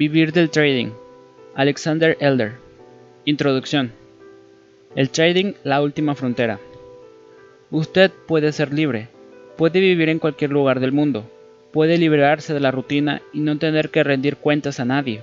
[0.00, 0.92] Vivir del trading.
[1.54, 2.54] Alexander Elder.
[3.26, 3.92] Introducción.
[4.96, 6.58] El trading, la última frontera.
[7.70, 9.08] Usted puede ser libre,
[9.58, 11.30] puede vivir en cualquier lugar del mundo,
[11.70, 15.20] puede liberarse de la rutina y no tener que rendir cuentas a nadie.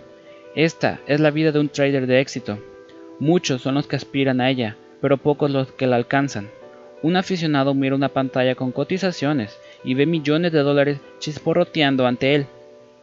[0.54, 2.60] Esta es la vida de un trader de éxito.
[3.18, 6.50] Muchos son los que aspiran a ella, pero pocos los que la alcanzan.
[7.02, 12.46] Un aficionado mira una pantalla con cotizaciones y ve millones de dólares chisporroteando ante él.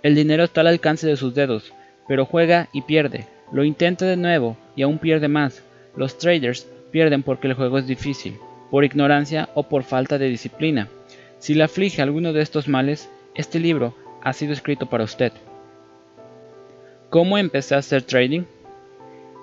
[0.04, 1.72] El dinero está al alcance de sus dedos,
[2.06, 5.62] pero juega y pierde, lo intenta de nuevo y aún pierde más.
[5.96, 8.36] Los traders pierden porque el juego es difícil,
[8.70, 10.88] por ignorancia o por falta de disciplina.
[11.38, 15.32] Si le aflige alguno de estos males, este libro ha sido escrito para usted.
[17.08, 18.42] ¿Cómo empecé a hacer trading?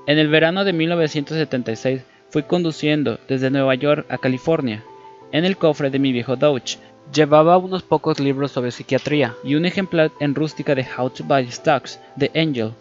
[0.05, 4.83] En el verano de 1976 fui conduciendo desde Nueva York a California.
[5.31, 6.77] En el cofre de mi viejo Dodge
[7.13, 11.51] llevaba unos pocos libros sobre psiquiatría y un ejemplar en rústica de How to Buy
[11.51, 12.71] Stocks de Angel,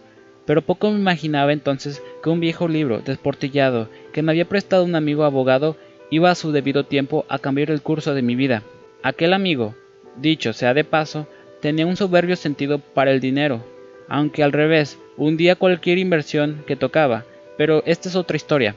[0.47, 4.95] pero poco me imaginaba entonces que un viejo libro desportillado que me había prestado un
[4.95, 5.77] amigo abogado
[6.11, 8.62] iba a su debido tiempo a cambiar el curso de mi vida.
[9.03, 9.75] Aquel amigo,
[10.17, 11.27] dicho sea de paso,
[11.61, 13.65] tenía un soberbio sentido para el dinero,
[14.09, 17.25] aunque al revés, hundía cualquier inversión que tocaba,
[17.56, 18.75] pero esta es otra historia.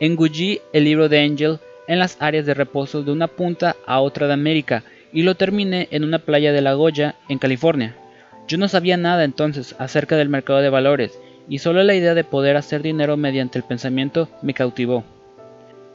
[0.00, 4.26] Engullí el libro de Angel en las áreas de reposo de una punta a otra
[4.26, 7.96] de América y lo terminé en una playa de La Goya, en California.
[8.48, 12.24] Yo no sabía nada entonces acerca del mercado de valores y solo la idea de
[12.24, 15.04] poder hacer dinero mediante el pensamiento me cautivó.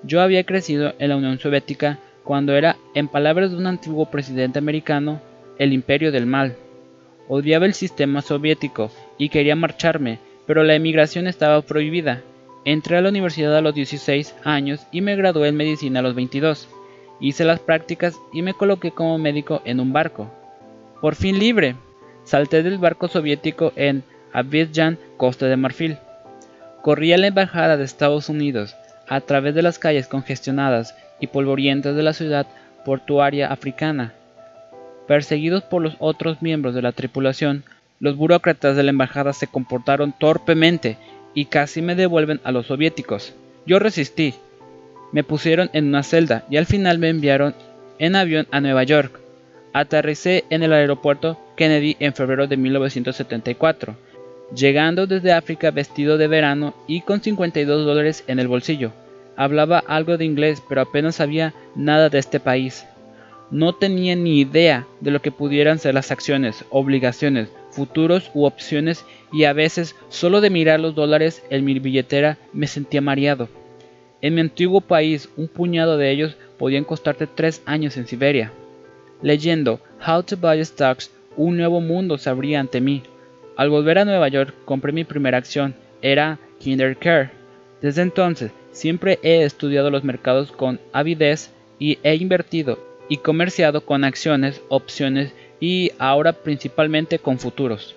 [0.04, 4.60] Yo había crecido en la Unión Soviética cuando era, en palabras de un antiguo presidente
[4.60, 5.22] americano,
[5.58, 6.58] el imperio del mal.
[7.30, 12.22] Odiaba el sistema soviético y quería marcharme, pero la emigración estaba prohibida.
[12.68, 16.16] Entré a la universidad a los 16 años y me gradué en medicina a los
[16.16, 16.68] 22.
[17.22, 20.30] Hice las prácticas y me coloqué como médico en un barco.
[21.00, 21.78] Por fin libre,
[22.26, 25.96] Salté del barco soviético en Abidjan, Costa de Marfil.
[26.82, 28.76] Corrí a la embajada de Estados Unidos
[29.08, 32.48] a través de las calles congestionadas y polvorientas de la ciudad
[32.84, 34.12] portuaria africana.
[35.08, 37.64] Perseguidos por los otros miembros de la tripulación,
[38.02, 40.98] los burócratas de la embajada se comportaron torpemente
[41.38, 43.36] y casi me devuelven a los soviéticos.
[43.68, 44.34] Yo resistí.
[45.12, 47.54] Me pusieron en una celda y al final me enviaron
[48.00, 49.20] en avión a Nueva York.
[49.72, 53.96] Aterricé en el aeropuerto Kennedy en febrero de 1974,
[54.56, 58.92] llegando desde África vestido de verano y con 52 dólares en el bolsillo.
[59.36, 62.84] Hablaba algo de inglés, pero apenas sabía nada de este país.
[63.52, 69.06] No tenía ni idea de lo que pudieran ser las acciones, obligaciones, futuros u opciones
[69.32, 73.50] y a veces solo de mirar los dólares en mi billetera me sentía mareado.
[74.20, 78.52] En mi antiguo país un puñado de ellos podían costarte tres años en Siberia.
[79.22, 83.04] Leyendo How to Buy Stocks un nuevo mundo se abría ante mí.
[83.56, 87.30] Al volver a Nueva York compré mi primera acción, era KinderCare.
[87.80, 94.04] Desde entonces siempre he estudiado los mercados con avidez y he invertido y comerciado con
[94.04, 97.96] acciones, opciones y ahora principalmente con futuros.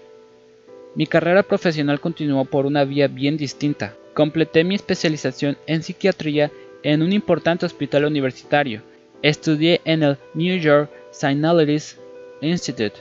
[0.94, 3.94] Mi carrera profesional continuó por una vía bien distinta.
[4.14, 6.50] Completé mi especialización en psiquiatría
[6.82, 8.82] en un importante hospital universitario.
[9.22, 11.98] Estudié en el New York Psychanalysis
[12.40, 12.96] Institute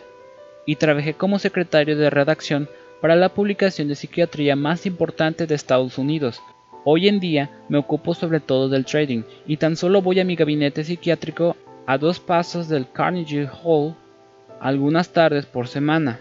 [0.66, 2.70] y trabajé como secretario de redacción
[3.02, 6.41] para la publicación de psiquiatría más importante de Estados Unidos.
[6.86, 10.36] Hoy en día me ocupo sobre todo del trading y tan solo voy a mi
[10.36, 11.56] gabinete psiquiátrico
[11.86, 13.96] a dos pasos del Carnegie Hall
[14.59, 16.20] algunas tardes por semana.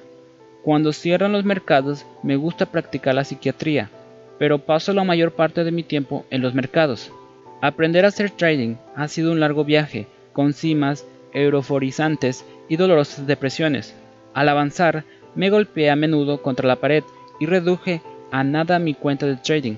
[0.62, 3.90] Cuando cierran los mercados me gusta practicar la psiquiatría,
[4.38, 7.12] pero paso la mayor parte de mi tiempo en los mercados.
[7.60, 13.94] Aprender a hacer trading ha sido un largo viaje, con cimas, euroforizantes y dolorosas depresiones.
[14.34, 17.02] Al avanzar, me golpeé a menudo contra la pared
[17.40, 18.00] y reduje
[18.30, 19.76] a nada mi cuenta de trading.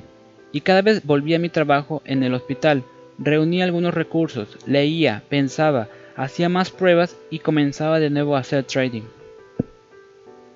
[0.52, 2.82] Y cada vez volví a mi trabajo en el hospital,
[3.18, 5.88] reunía algunos recursos, leía, pensaba,
[6.22, 9.04] hacía más pruebas y comenzaba de nuevo a hacer trading.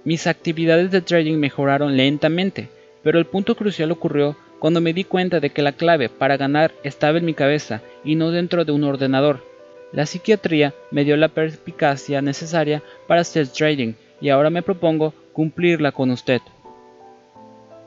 [0.04, 2.68] Mis actividades de trading mejoraron lentamente,
[3.02, 6.72] pero el punto crucial ocurrió cuando me di cuenta de que la clave para ganar
[6.82, 9.42] estaba en mi cabeza y no dentro de un ordenador.
[9.90, 15.92] La psiquiatría me dio la perspicacia necesaria para hacer trading y ahora me propongo cumplirla
[15.92, 16.42] con usted.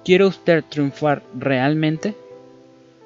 [0.04, 2.16] ¿Quiere usted triunfar realmente?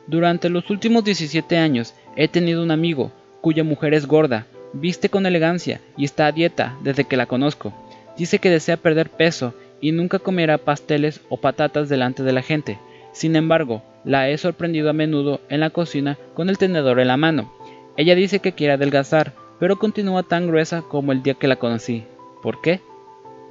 [0.08, 3.12] Durante los últimos 17 años he tenido un amigo
[3.42, 7.74] cuya mujer es gorda, viste con elegancia y está a dieta desde que la conozco.
[8.18, 12.78] Dice que desea perder peso y nunca comerá pasteles o patatas delante de la gente.
[13.14, 17.18] Sin embargo, la he sorprendido a menudo en la cocina con el tenedor en la
[17.18, 17.52] mano
[17.98, 22.06] ella dice que quiere adelgazar, pero continúa tan gruesa como el día que la conocí.
[22.42, 22.80] ¿Por qué?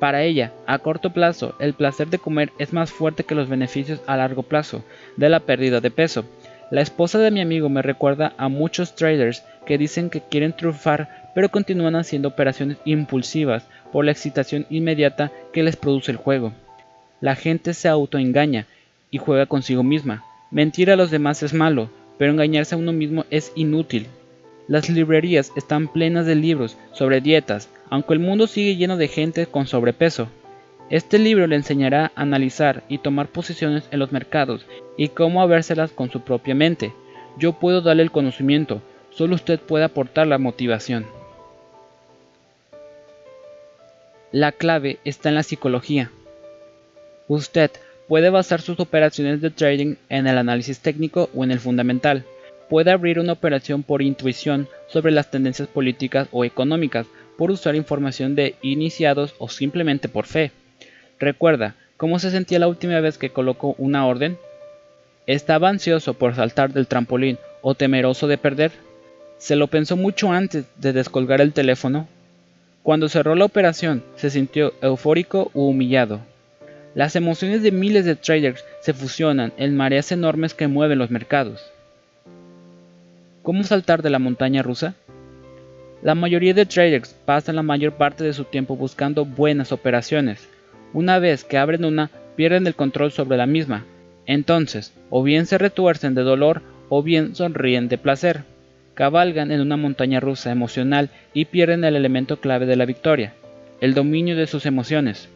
[0.00, 4.00] Para ella, a corto plazo, el placer de comer es más fuerte que los beneficios
[4.06, 4.82] a largo plazo
[5.16, 6.24] de la pérdida de peso.
[6.70, 11.20] La esposa de mi amigo me recuerda a muchos traders que dicen que quieren triunfar
[11.34, 16.52] pero continúan haciendo operaciones impulsivas por la excitación inmediata que les produce el juego.
[17.20, 18.66] La gente se autoengaña
[19.10, 20.24] y juega consigo misma.
[20.50, 24.06] Mentir a los demás es malo, pero engañarse a uno mismo es inútil.
[24.68, 29.46] Las librerías están plenas de libros sobre dietas, aunque el mundo sigue lleno de gente
[29.46, 30.28] con sobrepeso.
[30.90, 34.66] Este libro le enseñará a analizar y tomar posiciones en los mercados
[34.96, 36.92] y cómo habérselas con su propia mente.
[37.38, 41.06] Yo puedo darle el conocimiento, solo usted puede aportar la motivación.
[44.32, 46.10] La clave está en la psicología.
[47.28, 47.70] Usted
[48.08, 52.24] puede basar sus operaciones de trading en el análisis técnico o en el fundamental.
[52.68, 57.06] Puede abrir una operación por intuición sobre las tendencias políticas o económicas,
[57.38, 60.50] por usar información de iniciados o simplemente por fe.
[61.20, 64.38] Recuerda, ¿cómo se sentía la última vez que colocó una orden?
[65.26, 68.72] ¿Estaba ansioso por saltar del trampolín o temeroso de perder?
[69.36, 72.08] ¿Se lo pensó mucho antes de descolgar el teléfono?
[72.82, 76.20] Cuando cerró la operación, se sintió eufórico u humillado.
[76.94, 81.70] Las emociones de miles de traders se fusionan en mareas enormes que mueven los mercados.
[83.42, 84.94] ¿Cómo saltar de la montaña rusa?
[86.02, 90.48] La mayoría de traders pasan la mayor parte de su tiempo buscando buenas operaciones.
[90.92, 93.84] Una vez que abren una, pierden el control sobre la misma.
[94.26, 98.44] Entonces, o bien se retuercen de dolor o bien sonríen de placer.
[98.94, 103.34] Cabalgan en una montaña rusa emocional y pierden el elemento clave de la victoria,
[103.80, 105.28] el dominio de sus emociones.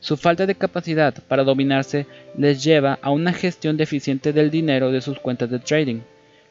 [0.00, 2.06] Su falta de capacidad para dominarse
[2.36, 6.00] les lleva a una gestión deficiente del dinero de sus cuentas de trading.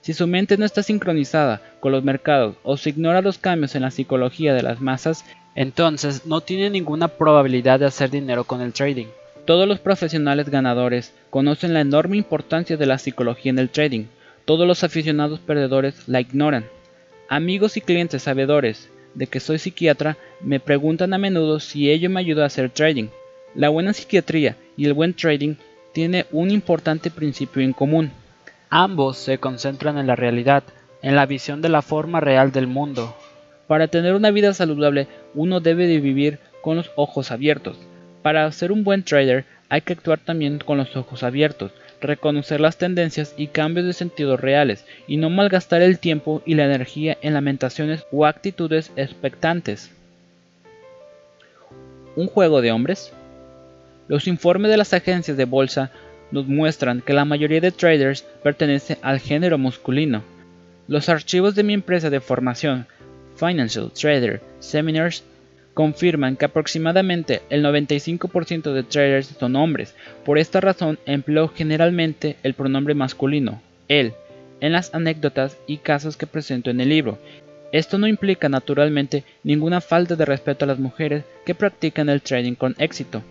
[0.02, 3.82] Si su mente no está sincronizada con los mercados o se ignora los cambios en
[3.82, 8.74] la psicología de las masas, entonces no tiene ninguna probabilidad de hacer dinero con el
[8.74, 9.08] trading.
[9.46, 14.06] Todos los profesionales ganadores conocen la enorme importancia de la psicología en el trading.
[14.46, 16.66] Todos los aficionados perdedores la ignoran.
[17.30, 22.20] Amigos y clientes sabedores de que soy psiquiatra me preguntan a menudo si ello me
[22.20, 23.08] ayuda a hacer trading.
[23.56, 25.56] La buena psiquiatría y el buen trading
[25.92, 28.12] tiene un importante principio en común.
[28.70, 30.64] Ambos se concentran en la realidad,
[31.02, 33.16] en la visión de la forma real del mundo.
[33.68, 37.78] Para tener una vida saludable, uno debe de vivir con los ojos abiertos.
[38.24, 41.72] Para ser un buen trader, hay que actuar también con los ojos abiertos,
[42.02, 46.66] reconocer las tendencias y cambios de sentido reales, y no malgastar el tiempo y la
[46.66, 49.92] energía en lamentaciones o actitudes expectantes.
[52.18, 53.14] ¿Un juego de hombres?
[54.08, 55.92] Los informes de las agencias de bolsa
[56.32, 60.24] nos muestran que la mayoría de traders pertenece al género masculino.
[60.88, 62.88] Los archivos de mi empresa de formación,
[63.36, 65.24] Financial Trader Seminars,
[65.74, 69.94] confirman que aproximadamente el 95% de traders son hombres.
[70.26, 74.14] Por esta razón empleo generalmente el pronombre masculino, él,
[74.60, 77.20] en las anécdotas y casos que presento en el libro.
[77.72, 82.56] Esto no implica naturalmente ninguna falta de respeto a las mujeres que practican el trading
[82.56, 83.22] con éxito.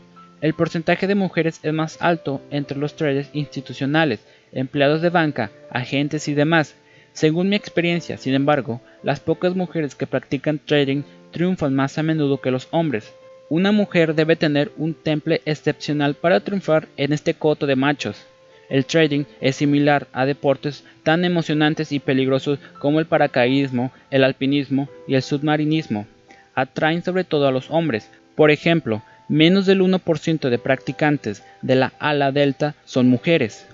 [0.43, 4.21] El porcentaje de mujeres es más alto entre los traders institucionales,
[4.53, 6.75] empleados de banca, agentes y demás.
[7.15, 12.41] Según mi experiencia, sin embargo, las pocas mujeres que practican trading triunfan más a menudo
[12.43, 13.15] que los hombres.
[13.49, 18.27] Una mujer debe tener un temple excepcional para triunfar en este coto de machos.
[18.69, 24.89] El trading es similar a deportes tan emocionantes y peligrosos como el paracaidismo, el alpinismo
[25.06, 26.06] y el submarinismo.
[26.55, 28.10] Atraen sobre todo a los hombres.
[28.34, 33.67] Por ejemplo, menos del 1% de practicantes de la ala delta son mujeres.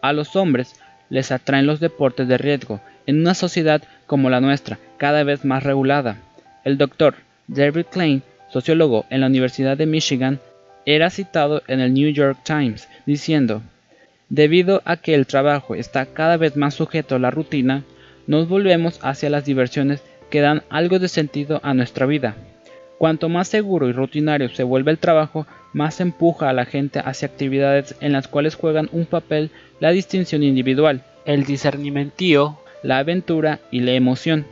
[0.00, 0.74] A los hombres
[1.10, 5.62] les atraen los deportes de riesgo en una sociedad como la nuestra, cada vez más
[5.62, 6.18] regulada.
[6.64, 7.14] El doctor
[7.46, 10.40] David Klein, sociólogo en la Universidad de Michigan,
[10.84, 13.62] era citado en el New York Times diciendo,
[14.28, 17.84] Debido a que el trabajo está cada vez más sujeto a la rutina,
[18.26, 22.34] nos volvemos hacia las diversiones que dan algo de sentido a nuestra vida.
[22.98, 27.28] Cuanto más seguro y rutinario se vuelve el trabajo, más empuja a la gente hacia
[27.28, 29.50] actividades en las cuales juegan un papel
[29.80, 34.46] la distinción individual, el discernimiento, la aventura y la emoción.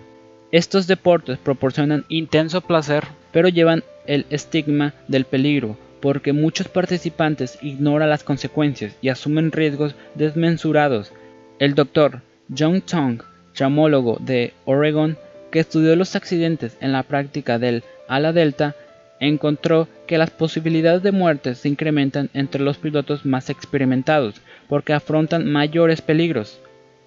[0.53, 8.11] Estos deportes proporcionan intenso placer, pero llevan el estigma del peligro, porque muchos participantes ignoran
[8.11, 11.13] las consecuencias y asumen riesgos desmensurados.
[11.59, 12.21] El doctor
[12.57, 13.23] John Tong,
[13.55, 15.17] tramólogo de Oregon,
[15.51, 18.75] que estudió los accidentes en la práctica del a la Delta,
[19.21, 25.51] encontró que las posibilidades de muerte se incrementan entre los pilotos más experimentados porque afrontan
[25.51, 26.61] mayores peligros.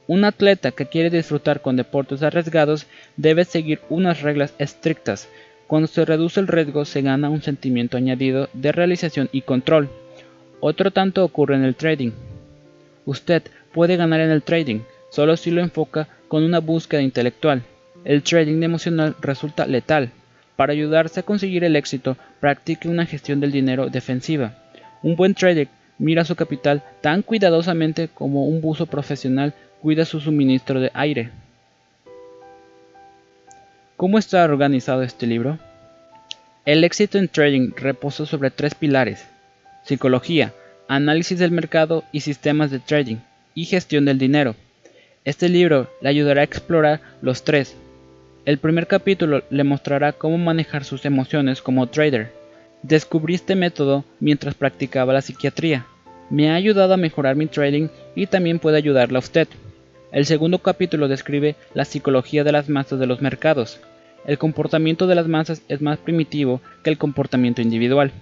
[0.07, 2.87] Un atleta que quiere disfrutar con deportes arriesgados
[3.17, 5.27] debe seguir unas reglas estrictas,
[5.67, 9.89] Cuando se reduce el riesgo se gana un sentimiento añadido de realización y control.
[10.61, 12.11] Otro tanto ocurre en el trading.
[13.05, 17.63] Usted puede ganar en el trading, solo si lo enfoca con una búsqueda intelectual.
[18.05, 20.11] El trading emocional resulta letal.
[20.57, 24.55] Para ayudarse a conseguir el éxito, practique una gestión del dinero defensiva.
[25.03, 30.79] Un buen trader mira su capital tan cuidadosamente como un buzo profesional cuida su suministro
[30.81, 31.29] de aire.
[33.95, 35.59] ¿Cómo está organizado este libro?
[36.65, 39.25] El éxito en trading reposa sobre tres pilares.
[39.83, 40.53] Psicología,
[40.87, 43.17] análisis del mercado y sistemas de trading,
[43.53, 44.55] y gestión del dinero.
[45.23, 47.75] Este libro le ayudará a explorar los tres.
[48.47, 52.31] El primer capítulo le mostrará cómo manejar sus emociones como trader.
[52.81, 55.85] Descubrí este método mientras practicaba la psiquiatría.
[56.29, 59.49] Me ha ayudado a mejorar mi trading y también puede ayudarle a usted.
[60.13, 63.81] El segundo capítulo describe la psicología de las masas de los mercados.
[64.25, 68.13] El comportamiento de las masas es más primitivo que el comportamiento individual.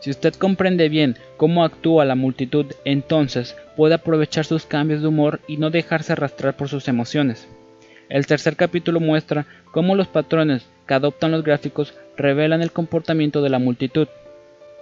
[0.00, 5.40] Si usted comprende bien cómo actúa la multitud, entonces puede aprovechar sus cambios de humor
[5.46, 7.46] y no dejarse arrastrar por sus emociones.
[8.14, 13.50] El tercer capítulo muestra cómo los patrones que adoptan los gráficos revelan el comportamiento de
[13.50, 14.06] la multitud.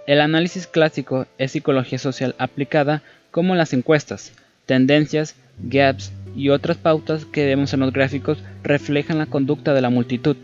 [0.05, 4.33] El análisis clásico es psicología social aplicada como las encuestas,
[4.67, 9.89] tendencias, gaps y otras pautas que vemos en los gráficos reflejan la conducta de la
[9.89, 10.37] multitud.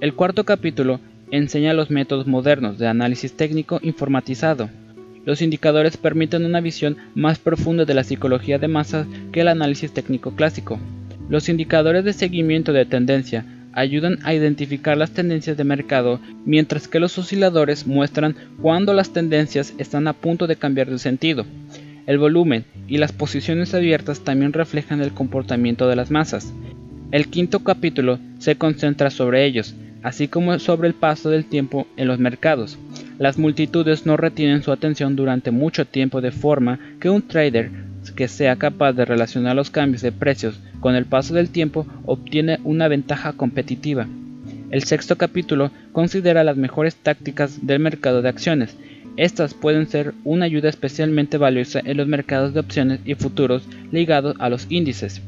[0.00, 0.98] El cuarto capítulo
[1.30, 4.70] enseña los métodos modernos de análisis técnico informatizado.
[5.26, 9.92] Los indicadores permiten una visión más profunda de la psicología de masas que el análisis
[9.92, 10.78] técnico clásico.
[11.28, 17.00] Los indicadores de seguimiento de tendencia ayudan a identificar las tendencias de mercado, mientras que
[17.00, 21.44] los osciladores muestran cuándo las tendencias están a punto de cambiar de sentido.
[22.06, 26.54] El volumen y las posiciones abiertas también reflejan el comportamiento de las masas.
[27.10, 32.06] El quinto capítulo se concentra sobre ellos, así como sobre el paso del tiempo en
[32.06, 32.78] los mercados.
[33.18, 37.70] Las multitudes no retienen su atención durante mucho tiempo de forma que un trader
[38.14, 42.58] que sea capaz de relacionar los cambios de precios con el paso del tiempo obtiene
[42.62, 44.06] una ventaja competitiva.
[44.70, 48.76] El sexto capítulo considera las mejores tácticas del mercado de acciones.
[49.16, 54.36] Estas pueden ser una ayuda especialmente valiosa en los mercados de opciones y futuros ligados
[54.38, 55.22] a los índices.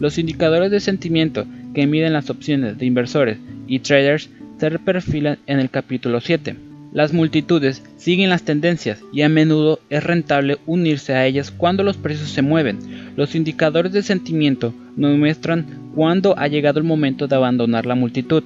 [0.00, 5.60] Los indicadores de sentimiento que miden las opciones de inversores y traders se perfilan en
[5.60, 6.73] el capítulo 7.
[6.94, 11.96] Las multitudes siguen las tendencias y a menudo es rentable unirse a ellas cuando los
[11.96, 12.78] precios se mueven.
[13.16, 18.44] Los indicadores de sentimiento nos muestran cuándo ha llegado el momento de abandonar la multitud,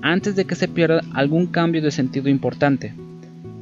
[0.00, 2.94] antes de que se pierda algún cambio de sentido importante.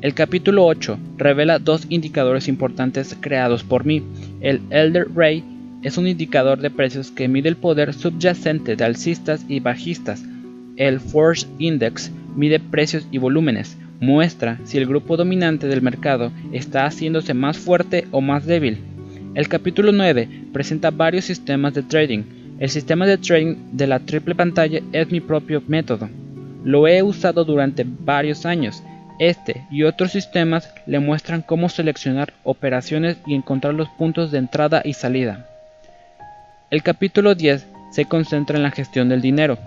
[0.03, 4.03] El capítulo 8 revela dos indicadores importantes creados por mí.
[4.43, 5.45] El Elder Ray
[5.81, 10.23] es un indicador de precios que mide el poder subyacente de alcistas y bajistas
[10.77, 16.87] el Force Index mide precios y volúmenes, muestra si el grupo dominante del mercado está
[16.87, 18.79] haciéndose más fuerte o más débil.
[19.35, 22.25] El capítulo 9 presenta varios sistemas de trading.
[22.59, 26.09] El sistema de trading de la triple pantalla es mi propio método.
[26.65, 28.83] Lo he usado durante varios años.
[29.19, 34.83] Este y otros sistemas le muestran cómo seleccionar operaciones y encontrar los puntos de entrada
[34.85, 35.47] y salida.
[36.71, 39.59] El capítulo 10 se concentra en la gestión del dinero.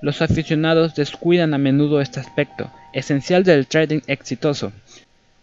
[0.00, 4.72] Los aficionados descuidan a menudo este aspecto, esencial del trading exitoso.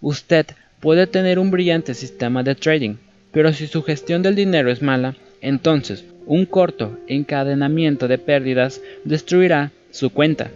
[0.01, 0.45] Usted
[0.79, 2.95] puede tener un brillante sistema de trading,
[3.31, 9.71] pero si su gestión del dinero es mala, entonces un corto encadenamiento de pérdidas destruirá
[9.91, 10.51] su cuenta.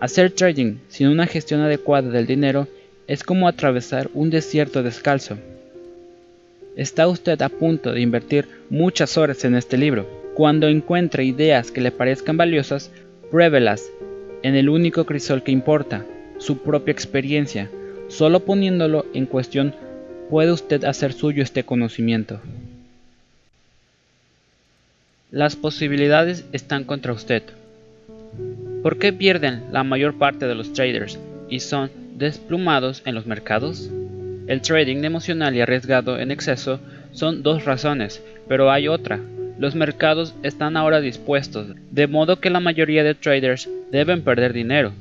[0.00, 2.68] Hacer trading sin una gestión adecuada del dinero
[3.06, 5.36] es como atravesar un desierto descalzo.
[6.76, 10.08] Está usted a punto de invertir muchas horas en este libro.
[10.34, 12.90] Cuando encuentre ideas que le parezcan valiosas,
[13.30, 13.88] Pruébelas
[14.42, 16.04] en el único crisol que importa,
[16.38, 17.70] su propia experiencia.
[18.08, 19.74] Solo poniéndolo en cuestión
[20.28, 22.40] puede usted hacer suyo este conocimiento.
[25.30, 27.42] Las posibilidades están contra usted.
[28.82, 31.18] ¿Por qué pierden la mayor parte de los traders
[31.48, 33.90] y son desplumados en los mercados?
[34.46, 36.80] El trading emocional y arriesgado en exceso
[37.12, 39.20] son dos razones, pero hay otra,
[39.60, 44.94] los mercados están ahora dispuestos, de modo que la mayoría de traders deben perder dinero.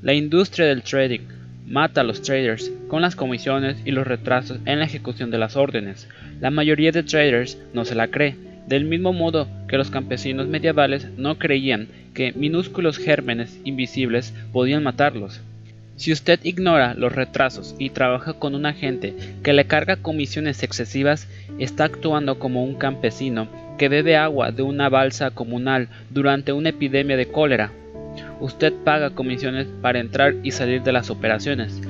[0.00, 1.20] La industria del trading
[1.66, 5.56] mata a los traders con las comisiones y los retrasos en la ejecución de las
[5.56, 6.08] órdenes.
[6.40, 8.34] La mayoría de traders no se la cree,
[8.66, 15.42] del mismo modo que los campesinos medievales no creían que minúsculos gérmenes invisibles podían matarlos.
[15.98, 21.26] Si usted ignora los retrasos y trabaja con un agente que le carga comisiones excesivas,
[21.58, 27.16] está actuando como un campesino que bebe agua de una balsa comunal durante una epidemia
[27.16, 27.72] de cólera.
[28.38, 31.80] usted paga comisiones para entrar y salir de las operaciones.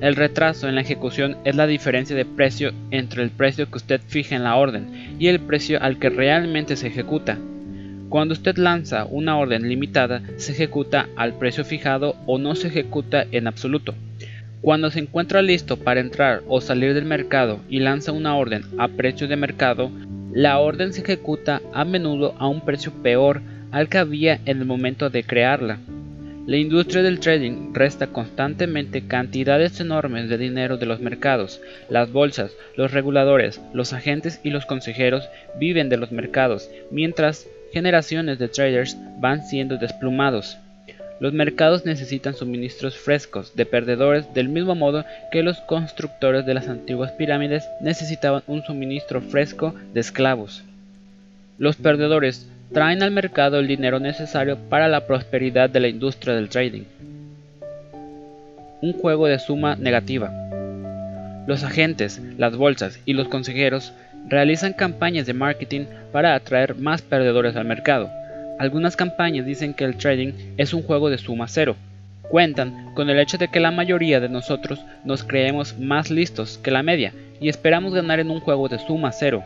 [0.00, 4.00] El retraso en la ejecución es la diferencia de precio entre el precio que usted
[4.06, 7.36] fija en la orden y el precio al que realmente se ejecuta.
[8.08, 13.26] Cuando usted lanza una orden limitada, se ejecuta al precio fijado o no se ejecuta
[13.32, 13.94] en absoluto.
[14.62, 18.88] Cuando se encuentra listo para entrar o salir del mercado y lanza una orden a
[18.88, 19.90] precio de mercado,
[20.32, 24.64] la orden se ejecuta a menudo a un precio peor al que había en el
[24.64, 25.78] momento de crearla.
[26.46, 31.60] La industria del trading resta constantemente cantidades enormes de dinero de los mercados.
[31.90, 35.28] Las bolsas, los reguladores, los agentes y los consejeros
[35.60, 40.58] viven de los mercados, mientras generaciones de traders van siendo desplumados.
[41.20, 46.68] Los mercados necesitan suministros frescos de perdedores del mismo modo que los constructores de las
[46.68, 50.62] antiguas pirámides necesitaban un suministro fresco de esclavos.
[51.58, 56.48] Los perdedores traen al mercado el dinero necesario para la prosperidad de la industria del
[56.48, 56.84] trading.
[58.80, 60.30] Un juego de suma negativa.
[61.48, 63.92] Los agentes, las bolsas y los consejeros
[64.26, 68.10] realizan campañas de marketing para atraer más perdedores al mercado.
[68.58, 71.76] Algunas campañas dicen que el trading es un juego de suma cero.
[72.22, 76.70] Cuentan con el hecho de que la mayoría de nosotros nos creemos más listos que
[76.70, 79.44] la media y esperamos ganar en un juego de suma cero.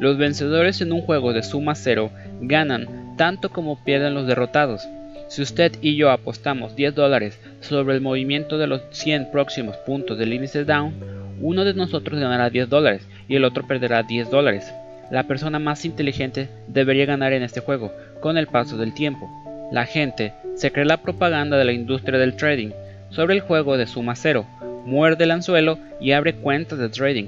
[0.00, 4.88] Los vencedores en un juego de suma cero ganan tanto como pierden los derrotados.
[5.28, 10.18] Si usted y yo apostamos 10 dólares sobre el movimiento de los 100 próximos puntos
[10.18, 14.72] del índice Down, uno de nosotros ganará 10 dólares y el otro perderá 10 dólares.
[15.10, 19.28] La persona más inteligente debería ganar en este juego con el paso del tiempo.
[19.72, 22.70] La gente se cree la propaganda de la industria del trading
[23.10, 24.46] sobre el juego de suma cero,
[24.84, 27.26] muerde el anzuelo y abre cuentas de trading.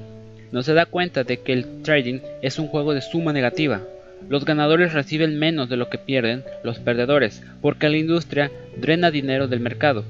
[0.53, 3.81] No se da cuenta de que el trading es un juego de suma negativa.
[4.29, 9.49] Los ganadores reciben menos de lo que pierden los perdedores, porque la industria drena dinero
[9.49, 10.05] del mercado.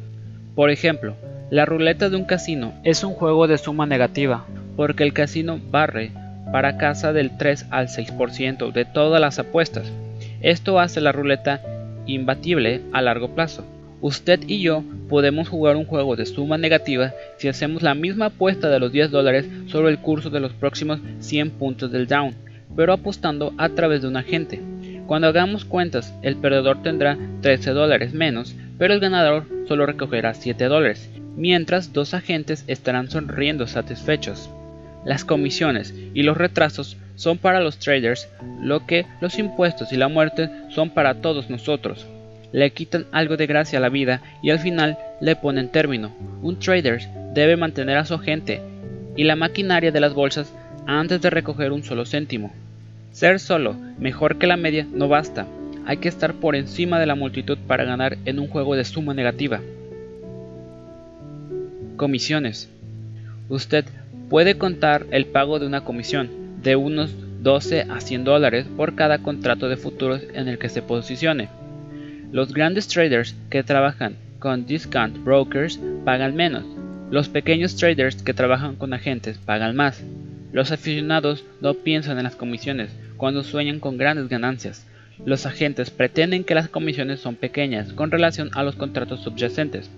[0.55, 1.17] Por ejemplo,
[1.53, 6.11] la ruleta de un casino es un juego de suma negativa, porque el casino barre
[6.51, 9.93] para casa del 3 al 6% de todas las apuestas.
[10.41, 11.61] Esto hace la ruleta
[12.07, 13.67] imbatible a largo plazo.
[14.01, 18.71] Usted y yo podemos jugar un juego de suma negativa si hacemos la misma apuesta
[18.71, 22.35] de los 10 dólares sobre el curso de los próximos 100 puntos del down,
[22.75, 24.59] pero apostando a través de un agente.
[25.07, 30.65] Cuando hagamos cuentas, el perdedor tendrá 13 dólares menos, pero el ganador solo recogerá 7
[30.65, 34.51] dólares mientras dos agentes estarán sonriendo satisfechos.
[35.05, 38.29] Las comisiones y los retrasos son para los traders
[38.61, 42.07] lo que los impuestos y la muerte son para todos nosotros.
[42.53, 46.13] Le quitan algo de gracia a la vida y al final le ponen término.
[46.43, 47.01] Un trader
[47.35, 48.61] debe mantener a su agente
[49.17, 50.53] y la maquinaria de las bolsas
[50.87, 52.53] antes de recoger un solo céntimo.
[53.13, 55.47] Ser solo mejor que la media no basta.
[55.87, 59.15] Hay que estar por encima de la multitud para ganar en un juego de suma
[59.15, 59.61] negativa.
[61.97, 62.69] Comisiones.
[63.49, 63.85] Usted
[64.29, 66.31] puede contar el pago de una comisión
[66.63, 70.81] de unos 12 a 100 dólares por cada contrato de futuros en el que se
[70.83, 71.49] posicione.
[72.31, 76.65] Los grandes traders que trabajan con discount brokers pagan menos.
[77.11, 80.03] Los pequeños traders que trabajan con agentes pagan más.
[80.53, 84.87] Los aficionados no piensan en las comisiones cuando sueñan con grandes ganancias.
[85.25, 89.91] Los agentes pretenden que las comisiones son pequeñas con relación a los contratos subyacentes.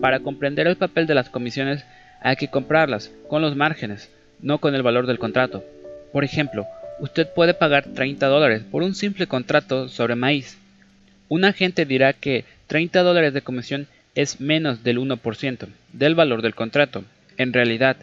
[0.00, 1.84] Para comprender el papel de las comisiones
[2.22, 4.10] hay que comprarlas con los márgenes,
[4.40, 5.64] no con el valor del contrato.
[6.12, 6.66] Por ejemplo,
[7.00, 10.58] usted puede pagar 30 dólares por un simple contrato sobre maíz.
[11.28, 16.54] Un agente dirá que 30 dólares de comisión es menos del 1% del valor del
[16.54, 17.04] contrato.
[17.36, 17.96] En realidad,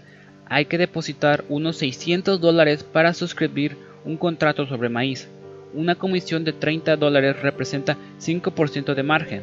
[0.45, 5.27] hay que depositar unos 600 dólares para suscribir un contrato sobre maíz.
[5.73, 9.41] Una comisión de 30 dólares representa 5% de margen.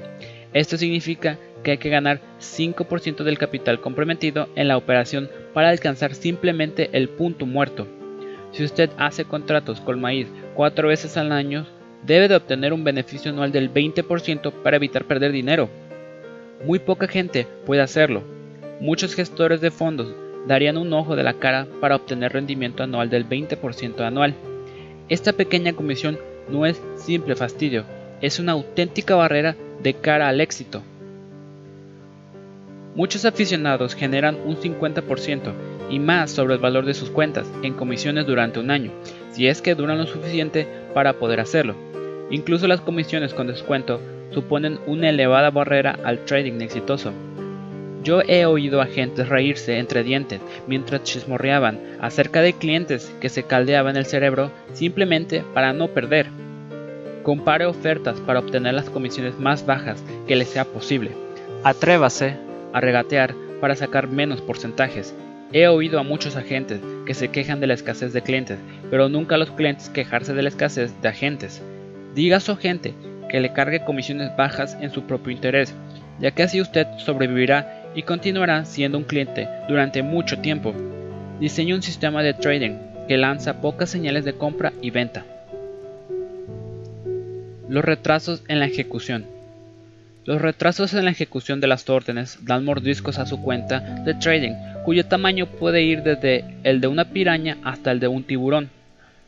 [0.55, 6.14] Esto significa que hay que ganar 5% del capital comprometido en la operación para alcanzar
[6.14, 7.88] simplemente el punto muerto.
[8.53, 11.66] Si usted hace contratos con maíz cuatro veces al año,
[12.07, 15.68] debe de obtener un beneficio anual del 20% para evitar perder dinero.
[16.64, 18.22] Muy poca gente puede hacerlo.
[18.79, 20.14] Muchos gestores de fondos
[20.46, 24.35] darían un ojo de la cara para obtener rendimiento anual del 20% anual.
[25.09, 27.85] Esta pequeña comisión no es simple fastidio,
[28.20, 30.83] es una auténtica barrera de cara al éxito.
[32.94, 35.52] Muchos aficionados generan un 50%
[35.90, 38.92] y más sobre el valor de sus cuentas en comisiones durante un año,
[39.33, 41.74] si es que duran lo suficiente para poder hacerlo.
[42.30, 47.12] Incluso las comisiones con descuento suponen una elevada barrera al trading exitoso.
[48.04, 53.42] Yo he oído a gente reírse entre dientes mientras chismorreaban acerca de clientes que se
[53.42, 56.26] caldeaban el cerebro simplemente para no perder.
[57.24, 61.12] Compare ofertas para obtener las comisiones más bajas que le sea posible.
[61.64, 62.43] Atrévase
[62.74, 65.14] a regatear para sacar menos porcentajes.
[65.52, 68.58] He oído a muchos agentes que se quejan de la escasez de clientes,
[68.90, 71.62] pero nunca a los clientes quejarse de la escasez de agentes.
[72.14, 72.92] Diga a su agente
[73.30, 75.72] que le cargue comisiones bajas en su propio interés,
[76.20, 80.74] ya que así usted sobrevivirá y continuará siendo un cliente durante mucho tiempo.
[81.40, 85.24] Diseñe un sistema de trading que lanza pocas señales de compra y venta.
[87.68, 89.34] Los retrasos en la ejecución.
[90.26, 94.54] Los retrasos en la ejecución de las órdenes dan mordiscos a su cuenta de trading,
[94.82, 98.70] cuyo tamaño puede ir desde el de una piraña hasta el de un tiburón.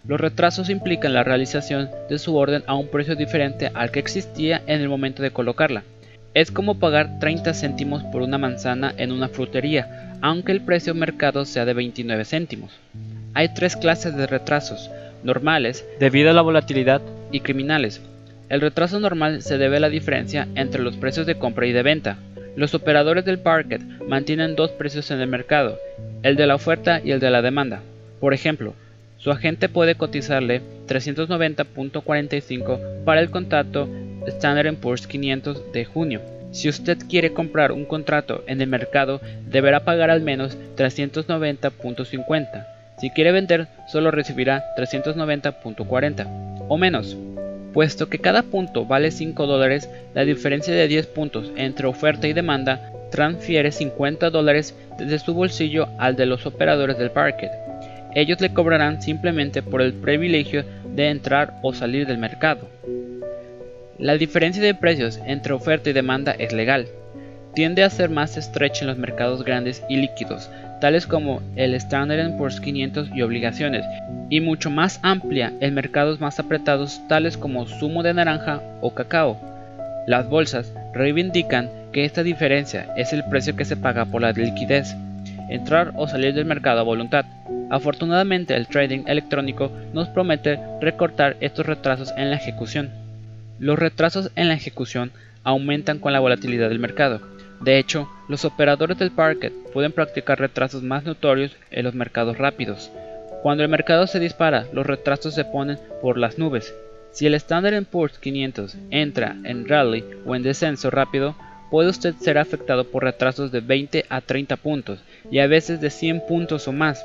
[0.08, 4.62] Los retrasos implican la realización de su orden a un precio diferente al que existía
[4.66, 5.82] en el momento de colocarla.
[6.32, 11.44] Es como pagar 30 céntimos por una manzana en una frutería, aunque el precio mercado
[11.44, 12.72] sea de 29 céntimos.
[13.34, 14.90] Hay tres clases de retrasos,
[15.22, 18.00] normales, debido a la volatilidad, y criminales,
[18.48, 21.82] el retraso normal se debe a la diferencia entre los precios de compra y de
[21.82, 22.18] venta.
[22.54, 25.78] Los operadores del market mantienen dos precios en el mercado,
[26.22, 27.82] el de la oferta y el de la demanda.
[28.20, 28.74] Por ejemplo,
[29.18, 33.88] su agente puede cotizarle 390.45 para el contrato
[34.26, 36.22] Standard Poor's 500 de junio.
[36.52, 42.66] Si usted quiere comprar un contrato en el mercado, deberá pagar al menos 390.50.
[42.98, 47.16] Si quiere vender, solo recibirá 390.40 o menos.
[47.76, 52.32] Puesto que cada punto vale 5 dólares, la diferencia de 10 puntos entre oferta y
[52.32, 57.50] demanda transfiere 50 dólares desde su bolsillo al de los operadores del parquet.
[58.14, 62.66] Ellos le cobrarán simplemente por el privilegio de entrar o salir del mercado.
[63.98, 66.86] La diferencia de precios entre oferta y demanda es legal.
[67.54, 70.48] Tiende a ser más estrecha en los mercados grandes y líquidos,
[70.80, 73.84] tales como el Standard Poor's 500 y obligaciones,
[74.28, 79.38] y mucho más amplia en mercados más apretados tales como zumo de naranja o cacao.
[80.06, 84.94] Las bolsas reivindican que esta diferencia es el precio que se paga por la liquidez,
[85.48, 87.24] entrar o salir del mercado a voluntad.
[87.70, 92.90] Afortunadamente el trading electrónico nos promete recortar estos retrasos en la ejecución.
[93.58, 95.10] Los retrasos en la ejecución
[95.42, 97.20] aumentan con la volatilidad del mercado.
[97.60, 102.90] De hecho, los operadores del parquet pueden practicar retrasos más notorios en los mercados rápidos.
[103.42, 106.74] Cuando el mercado se dispara, los retrasos se ponen por las nubes.
[107.12, 111.34] Si el Standard Poor's 500 entra en rally o en descenso rápido,
[111.70, 115.90] puede usted ser afectado por retrasos de 20 a 30 puntos y a veces de
[115.90, 117.04] 100 puntos o más.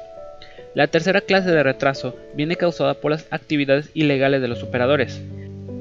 [0.73, 5.21] La tercera clase de retraso viene causada por las actividades ilegales de los operadores.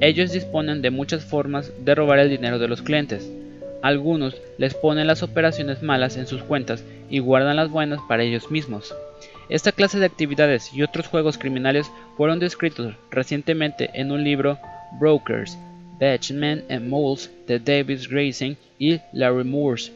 [0.01, 3.31] Ellos disponen de muchas formas de robar el dinero de los clientes.
[3.83, 8.51] Algunos les ponen las operaciones malas en sus cuentas y guardan las buenas para ellos
[8.51, 8.95] mismos.
[9.49, 14.59] Esta clase de actividades y otros juegos criminales fueron descritos recientemente en un libro
[15.01, 15.59] Brokers,
[15.99, 19.93] Batchmen and Moles de Davis Grayson y Larry Moores.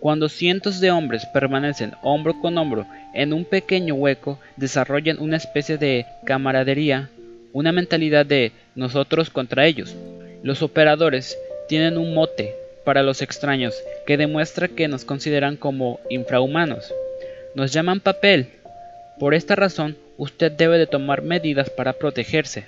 [0.00, 5.78] Cuando cientos de hombres permanecen hombro con hombro en un pequeño hueco, desarrollan una especie
[5.78, 7.08] de camaradería,
[7.52, 9.96] una mentalidad de nosotros contra ellos.
[10.42, 11.36] Los operadores
[11.68, 13.74] tienen un mote para los extraños
[14.06, 16.94] que demuestra que nos consideran como infrahumanos.
[17.54, 18.50] Nos llaman papel.
[19.18, 22.66] Por esta razón, usted debe de tomar medidas para protegerse.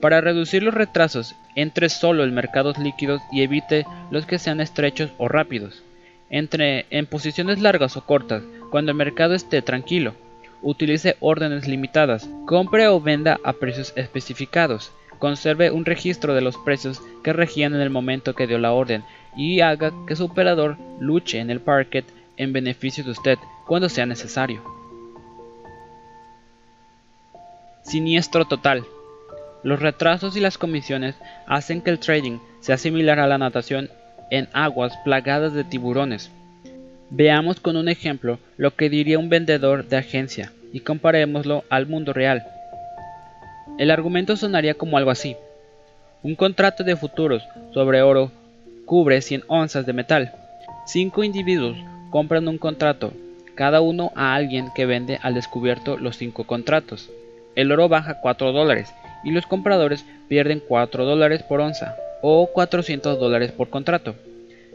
[0.00, 5.10] Para reducir los retrasos, entre solo en mercados líquidos y evite los que sean estrechos
[5.18, 5.82] o rápidos.
[6.30, 10.14] Entre en posiciones largas o cortas, cuando el mercado esté tranquilo.
[10.62, 12.28] Utilice órdenes limitadas.
[12.46, 17.80] Compre o venda a precios especificados conserve un registro de los precios que regían en
[17.80, 19.04] el momento que dio la orden
[19.36, 22.04] y haga que su operador luche en el parquet
[22.36, 24.62] en beneficio de usted cuando sea necesario.
[27.82, 28.84] Siniestro total.
[29.62, 33.90] Los retrasos y las comisiones hacen que el trading sea similar a la natación
[34.30, 36.30] en aguas plagadas de tiburones.
[37.10, 42.12] Veamos con un ejemplo lo que diría un vendedor de agencia y comparémoslo al mundo
[42.12, 42.46] real.
[43.78, 45.36] El argumento sonaría como algo así.
[46.22, 48.30] Un contrato de futuros sobre oro
[48.84, 50.32] cubre 100 onzas de metal.
[50.86, 51.76] Cinco individuos
[52.10, 53.12] compran un contrato,
[53.54, 57.10] cada uno a alguien que vende al descubierto los cinco contratos.
[57.54, 58.92] El oro baja 4 dólares
[59.24, 64.14] y los compradores pierden 4 dólares por onza o 400 dólares por contrato.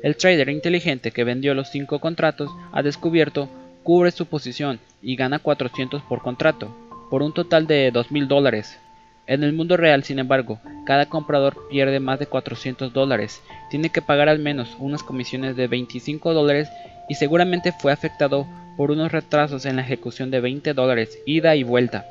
[0.01, 3.49] El trader inteligente que vendió los cinco contratos a descubierto
[3.83, 6.75] cubre su posición y gana 400 por contrato,
[7.09, 8.79] por un total de 2.000 dólares.
[9.27, 14.01] En el mundo real, sin embargo, cada comprador pierde más de 400 dólares, tiene que
[14.01, 16.69] pagar al menos unas comisiones de 25 dólares
[17.09, 18.45] y seguramente fue afectado
[18.77, 22.05] por unos retrasos en la ejecución de 20 dólares ida y vuelta.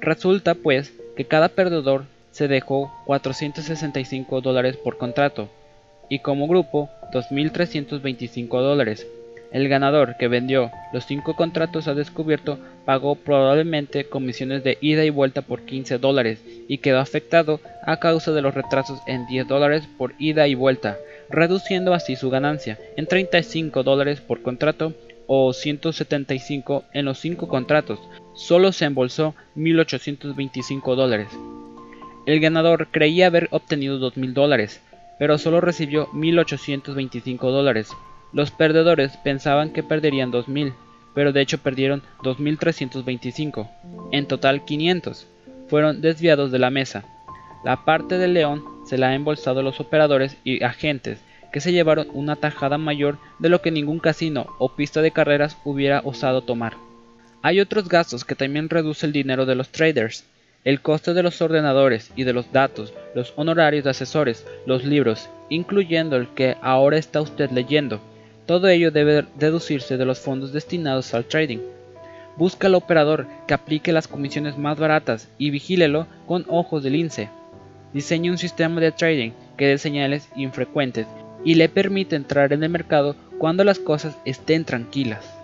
[0.00, 5.48] Resulta pues que cada perdedor se dejó 465 dólares por contrato
[6.08, 9.06] y como grupo 2.325 dólares.
[9.52, 15.10] El ganador que vendió los 5 contratos a descubierto pagó probablemente comisiones de ida y
[15.10, 19.86] vuelta por 15 dólares y quedó afectado a causa de los retrasos en 10 dólares
[19.98, 20.96] por ida y vuelta,
[21.28, 24.94] reduciendo así su ganancia en 35 dólares por contrato
[25.26, 28.00] o 175 en los 5 contratos.
[28.34, 31.28] Solo se embolsó 1.825 dólares.
[32.24, 34.80] El ganador creía haber obtenido 2.000 dólares,
[35.18, 37.90] pero solo recibió 1.825 dólares.
[38.32, 40.74] Los perdedores pensaban que perderían 2.000,
[41.14, 43.68] pero de hecho perdieron 2.325.
[44.12, 45.26] En total 500
[45.68, 47.04] fueron desviados de la mesa.
[47.64, 51.20] La parte del león se la han embolsado los operadores y agentes
[51.52, 55.58] que se llevaron una tajada mayor de lo que ningún casino o pista de carreras
[55.64, 56.74] hubiera osado tomar.
[57.42, 60.24] Hay otros gastos que también reduce el dinero de los traders
[60.64, 65.28] el coste de los ordenadores y de los datos, los honorarios de asesores, los libros,
[65.48, 68.00] incluyendo el que ahora está usted leyendo.
[68.46, 71.58] Todo ello debe deducirse de los fondos destinados al trading.
[72.36, 77.28] Busca al operador que aplique las comisiones más baratas y vigílelo con ojos de lince.
[77.92, 81.06] Diseñe un sistema de trading que dé señales infrecuentes
[81.44, 85.41] y le permite entrar en el mercado cuando las cosas estén tranquilas.